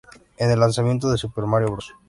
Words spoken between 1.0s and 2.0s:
de Super Mario Bros.